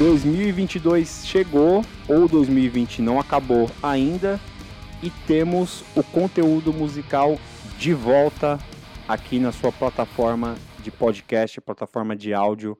2022 0.00 1.26
chegou 1.26 1.82
ou 2.08 2.26
2020 2.26 3.02
não 3.02 3.20
acabou 3.20 3.70
ainda 3.82 4.40
e 5.02 5.10
temos 5.26 5.84
o 5.94 6.02
conteúdo 6.02 6.72
musical 6.72 7.38
de 7.78 7.92
volta 7.92 8.58
aqui 9.06 9.38
na 9.38 9.52
sua 9.52 9.70
plataforma 9.70 10.56
de 10.82 10.90
podcast, 10.90 11.60
plataforma 11.60 12.16
de 12.16 12.32
áudio 12.32 12.78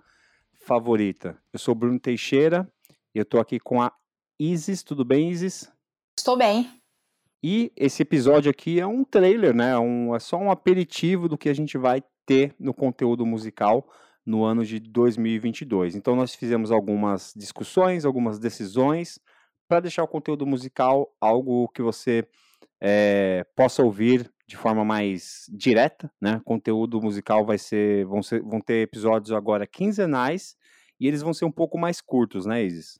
favorita. 0.65 1.37
Eu 1.53 1.59
sou 1.59 1.75
Bruno 1.75 2.01
Teixeira 2.01 2.67
e 3.15 3.19
eu 3.19 3.23
estou 3.25 3.39
aqui 3.39 3.61
com 3.61 3.83
a 3.83 3.93
Isis. 4.39 4.83
Tudo 4.83 5.05
bem, 5.05 5.29
Isis? 5.29 5.71
Estou 6.19 6.39
bem. 6.39 6.71
E 7.43 7.71
esse 7.77 8.01
episódio 8.01 8.51
aqui 8.51 8.80
é 8.80 8.87
um 8.87 9.05
trailer, 9.05 9.55
né? 9.55 9.77
Um, 9.77 10.15
é 10.15 10.19
só 10.19 10.39
um 10.39 10.51
aperitivo 10.51 11.29
do 11.29 11.37
que 11.37 11.51
a 11.51 11.55
gente 11.55 11.77
vai 11.77 12.02
ter 12.25 12.55
no 12.59 12.73
conteúdo 12.73 13.27
musical 13.27 13.87
no 14.30 14.45
ano 14.45 14.65
de 14.65 14.79
2022. 14.79 15.97
Então, 15.97 16.15
nós 16.15 16.34
fizemos 16.34 16.70
algumas 16.70 17.33
discussões, 17.37 18.05
algumas 18.05 18.39
decisões 18.39 19.19
para 19.69 19.80
deixar 19.80 20.05
o 20.05 20.09
conteúdo 20.09 20.47
musical 20.47 21.12
algo 21.20 21.69
que 21.69 21.83
você 21.83 22.27
é, 22.80 23.45
possa 23.56 23.83
ouvir 23.83 24.30
de 24.47 24.56
forma 24.56 24.84
mais 24.84 25.47
direta, 25.53 26.11
né? 26.20 26.41
Conteúdo 26.45 27.01
musical 27.01 27.45
vai 27.45 27.59
ser 27.59 28.05
vão, 28.06 28.23
ser, 28.23 28.43
vão 28.43 28.61
ter 28.61 28.83
episódios 28.83 29.33
agora 29.33 29.66
quinzenais 29.66 30.56
e 30.98 31.06
eles 31.06 31.23
vão 31.23 31.33
ser 31.33 31.45
um 31.45 31.53
pouco 31.53 31.78
mais 31.78 32.01
curtos, 32.01 32.47
né, 32.47 32.65
Isis? 32.65 32.98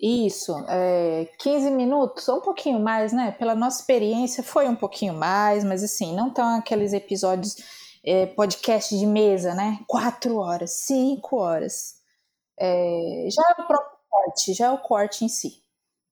Isso, 0.00 0.52
é, 0.68 1.28
15 1.38 1.70
minutos, 1.70 2.28
ou 2.28 2.38
um 2.38 2.40
pouquinho 2.40 2.80
mais, 2.80 3.12
né? 3.12 3.32
Pela 3.32 3.54
nossa 3.54 3.80
experiência 3.80 4.42
foi 4.42 4.68
um 4.68 4.76
pouquinho 4.76 5.14
mais, 5.14 5.64
mas 5.64 5.82
assim, 5.82 6.14
não 6.14 6.28
estão 6.28 6.56
aqueles 6.56 6.92
episódios 6.92 7.56
é, 8.04 8.26
podcast 8.26 8.96
de 8.96 9.06
mesa, 9.06 9.54
né? 9.54 9.78
Quatro 9.86 10.36
horas, 10.36 10.70
cinco 10.86 11.36
horas. 11.36 11.94
É, 12.58 13.28
já 13.30 13.42
é 13.56 13.62
o 13.62 13.66
próprio 13.66 13.98
corte, 14.08 14.54
já 14.54 14.66
é 14.66 14.70
o 14.70 14.78
corte 14.78 15.24
em 15.24 15.28
si. 15.28 15.62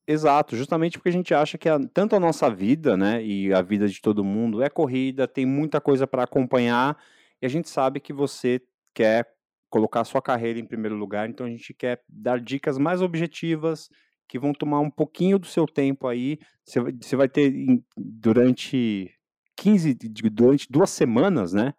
Exato, 0.07 0.55
justamente 0.55 0.97
porque 0.97 1.09
a 1.09 1.13
gente 1.13 1.33
acha 1.35 1.57
que 1.57 1.69
a, 1.69 1.79
tanto 1.93 2.15
a 2.15 2.19
nossa 2.19 2.49
vida, 2.49 2.97
né, 2.97 3.23
e 3.23 3.53
a 3.53 3.61
vida 3.61 3.87
de 3.87 4.01
todo 4.01 4.23
mundo 4.23 4.63
é 4.63 4.67
corrida, 4.67 5.27
tem 5.27 5.45
muita 5.45 5.79
coisa 5.79 6.07
para 6.07 6.23
acompanhar, 6.23 6.97
e 7.39 7.45
a 7.45 7.49
gente 7.49 7.69
sabe 7.69 7.99
que 7.99 8.11
você 8.11 8.59
quer 8.91 9.27
colocar 9.69 10.01
a 10.01 10.05
sua 10.05 10.19
carreira 10.19 10.59
em 10.59 10.65
primeiro 10.65 10.95
lugar, 10.95 11.29
então 11.29 11.45
a 11.45 11.49
gente 11.49 11.75
quer 11.75 12.01
dar 12.09 12.39
dicas 12.39 12.79
mais 12.79 13.03
objetivas 13.03 13.87
que 14.27 14.39
vão 14.39 14.51
tomar 14.51 14.79
um 14.79 14.89
pouquinho 14.89 15.37
do 15.37 15.45
seu 15.45 15.67
tempo 15.67 16.07
aí. 16.07 16.39
Você, 16.65 17.15
vai 17.15 17.27
ter 17.27 17.51
durante 17.95 19.11
15, 19.59 19.93
durante 20.31 20.71
duas 20.71 20.89
semanas, 20.89 21.51
né? 21.51 21.73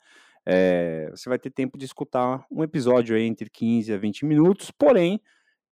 É, 0.44 1.08
você 1.10 1.28
vai 1.28 1.38
ter 1.38 1.50
tempo 1.50 1.78
de 1.78 1.86
escutar 1.86 2.44
um 2.50 2.62
episódio 2.62 3.16
entre 3.16 3.48
15 3.48 3.92
a 3.92 3.96
20 3.96 4.26
minutos, 4.26 4.70
porém, 4.70 5.20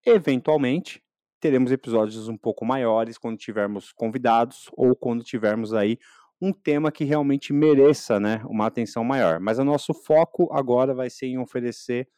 eventualmente, 0.06 1.02
teremos 1.38 1.70
episódios 1.70 2.28
um 2.28 2.36
pouco 2.36 2.64
maiores 2.64 3.18
quando 3.18 3.36
tivermos 3.36 3.92
convidados 3.92 4.70
ou 4.72 4.96
quando 4.96 5.22
tivermos 5.22 5.74
aí 5.74 5.98
um 6.40 6.52
tema 6.52 6.90
que 6.90 7.04
realmente 7.04 7.52
mereça, 7.52 8.18
né, 8.18 8.40
uma 8.46 8.66
atenção 8.66 9.04
maior. 9.04 9.38
Mas 9.38 9.58
o 9.58 9.64
nosso 9.64 9.92
foco 9.92 10.48
agora 10.52 10.94
vai 10.94 11.10
ser 11.10 11.26
em 11.26 11.38
oferecer 11.38 12.08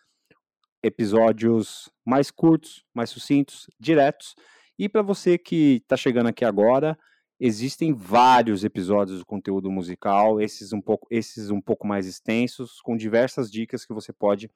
episódios 0.82 1.90
mais 2.04 2.30
curtos, 2.30 2.84
mais 2.94 3.10
sucintos, 3.10 3.66
diretos. 3.78 4.34
E 4.78 4.88
para 4.88 5.02
você 5.02 5.36
que 5.36 5.80
está 5.82 5.96
chegando 5.96 6.28
aqui 6.28 6.44
agora, 6.44 6.96
Existem 7.42 7.94
vários 7.94 8.64
episódios 8.64 9.20
do 9.20 9.24
conteúdo 9.24 9.70
musical, 9.70 10.38
esses 10.38 10.74
um 10.74 10.80
pouco, 10.80 11.06
esses 11.10 11.50
um 11.50 11.58
pouco 11.58 11.86
mais 11.86 12.06
extensos, 12.06 12.82
com 12.82 12.94
diversas 12.94 13.50
dicas 13.50 13.86
que 13.86 13.94
você 13.94 14.12
pode 14.12 14.50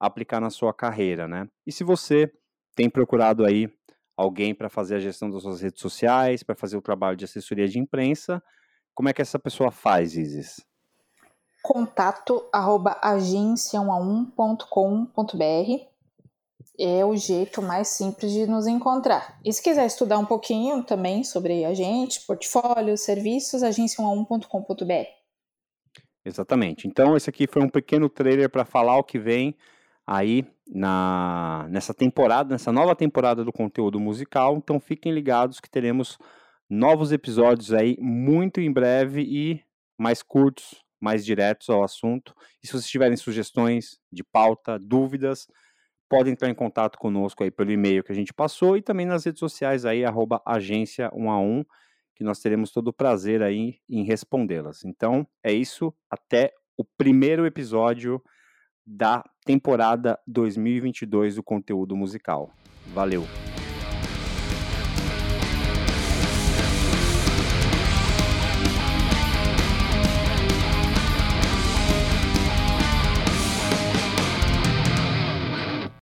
aplicar 0.00 0.40
na 0.40 0.50
sua 0.50 0.74
carreira, 0.74 1.28
né? 1.28 1.48
E 1.64 1.70
se 1.70 1.84
você 1.84 2.28
tem 2.74 2.90
procurado 2.90 3.44
aí 3.44 3.72
alguém 4.16 4.52
para 4.52 4.68
fazer 4.68 4.96
a 4.96 5.00
gestão 5.00 5.30
das 5.30 5.42
suas 5.42 5.60
redes 5.60 5.80
sociais, 5.80 6.42
para 6.42 6.56
fazer 6.56 6.76
o 6.76 6.82
trabalho 6.82 7.16
de 7.16 7.24
assessoria 7.24 7.68
de 7.68 7.78
imprensa, 7.78 8.42
como 8.92 9.08
é 9.08 9.12
que 9.12 9.22
essa 9.22 9.38
pessoa 9.38 9.70
faz, 9.70 10.16
Isis? 10.16 10.60
Contato 11.62 12.48
arroba 12.52 13.00
agência1a1.com.br 13.00 15.93
é 16.78 17.04
o 17.04 17.16
jeito 17.16 17.62
mais 17.62 17.88
simples 17.88 18.32
de 18.32 18.46
nos 18.46 18.66
encontrar. 18.66 19.38
E 19.44 19.52
se 19.52 19.62
quiser 19.62 19.86
estudar 19.86 20.18
um 20.18 20.26
pouquinho 20.26 20.82
também 20.82 21.22
sobre 21.22 21.64
a 21.64 21.72
gente, 21.72 22.20
portfólio, 22.26 22.96
serviços, 22.96 23.62
agência11.com.br. 23.62 25.08
Exatamente. 26.24 26.88
Então, 26.88 27.16
esse 27.16 27.28
aqui 27.28 27.46
foi 27.46 27.62
um 27.62 27.68
pequeno 27.68 28.08
trailer 28.08 28.48
para 28.48 28.64
falar 28.64 28.96
o 28.96 29.04
que 29.04 29.18
vem 29.18 29.54
aí 30.06 30.46
na, 30.66 31.66
nessa 31.70 31.92
temporada, 31.92 32.50
nessa 32.50 32.72
nova 32.72 32.96
temporada 32.96 33.44
do 33.44 33.52
conteúdo 33.52 34.00
musical. 34.00 34.56
Então, 34.56 34.80
fiquem 34.80 35.12
ligados 35.12 35.60
que 35.60 35.70
teremos 35.70 36.18
novos 36.68 37.12
episódios 37.12 37.72
aí 37.72 37.96
muito 38.00 38.60
em 38.60 38.72
breve 38.72 39.22
e 39.22 39.60
mais 39.98 40.22
curtos, 40.22 40.82
mais 41.00 41.24
diretos 41.24 41.68
ao 41.68 41.84
assunto. 41.84 42.34
E 42.62 42.66
se 42.66 42.72
vocês 42.72 42.88
tiverem 42.88 43.16
sugestões 43.16 43.98
de 44.10 44.24
pauta, 44.24 44.78
dúvidas, 44.78 45.46
Pode 46.08 46.30
entrar 46.30 46.48
em 46.48 46.54
contato 46.54 46.98
conosco 46.98 47.42
aí 47.42 47.50
pelo 47.50 47.72
e-mail 47.72 48.04
que 48.04 48.12
a 48.12 48.14
gente 48.14 48.32
passou 48.32 48.76
e 48.76 48.82
também 48.82 49.06
nas 49.06 49.24
redes 49.24 49.40
sociais 49.40 49.84
aí, 49.84 50.04
arroba 50.04 50.42
agência 50.46 51.10
1 51.14 51.30
a 51.30 51.40
1, 51.40 51.64
que 52.14 52.22
nós 52.22 52.38
teremos 52.40 52.70
todo 52.70 52.88
o 52.88 52.92
prazer 52.92 53.42
aí 53.42 53.78
em 53.88 54.04
respondê-las. 54.04 54.84
Então, 54.84 55.26
é 55.42 55.52
isso. 55.52 55.92
Até 56.10 56.52
o 56.76 56.84
primeiro 56.84 57.46
episódio 57.46 58.22
da 58.86 59.24
temporada 59.44 60.18
2022 60.26 61.36
do 61.36 61.42
conteúdo 61.42 61.96
musical. 61.96 62.50
Valeu! 62.92 63.24